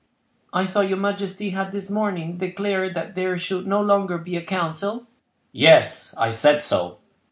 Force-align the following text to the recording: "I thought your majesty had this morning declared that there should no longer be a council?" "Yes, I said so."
"I 0.51 0.65
thought 0.65 0.89
your 0.89 0.97
majesty 0.97 1.51
had 1.51 1.71
this 1.71 1.91
morning 1.91 2.39
declared 2.39 2.95
that 2.95 3.13
there 3.13 3.37
should 3.37 3.67
no 3.67 3.83
longer 3.83 4.17
be 4.17 4.35
a 4.35 4.41
council?" 4.43 5.05
"Yes, 5.53 6.15
I 6.17 6.31
said 6.31 6.63
so." 6.63 6.97